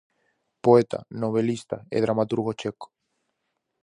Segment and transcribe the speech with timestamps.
[0.65, 2.87] Poeta, novelista e dramaturgo checo.